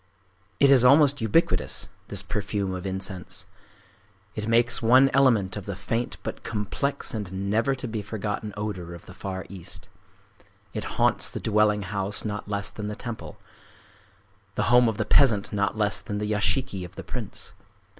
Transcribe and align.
It 0.59 0.71
is 0.71 0.83
almost 0.83 1.21
ubiquitous,—this 1.21 2.23
perfume 2.23 2.73
of 2.73 2.87
incense. 2.87 3.45
It 4.33 4.47
makes 4.47 4.81
one 4.81 5.11
element 5.13 5.55
of 5.55 5.67
the 5.67 5.75
faint 5.75 6.17
but 6.23 6.41
complex 6.41 7.13
and 7.13 7.51
never 7.51 7.75
to 7.75 7.87
be 7.87 8.01
forgotten 8.01 8.51
odor 8.57 8.95
of 8.95 9.05
the 9.05 9.13
Far 9.13 9.45
East. 9.47 9.89
It 10.73 10.85
haunts 10.97 11.29
the 11.29 11.39
dwelling 11.39 11.83
house 11.83 12.25
not 12.25 12.49
less 12.49 12.71
than 12.71 12.87
the 12.87 12.95
temple,—the 12.95 13.37
home 14.63 14.87
of 14.89 14.97
the 14.97 15.05
peasant 15.05 15.53
not 15.53 15.77
less 15.77 16.01
than 16.01 16.17
the 16.17 16.25
yashiki 16.31 16.83
of 16.83 16.95
the 16.95 17.03
prince. 17.03 17.53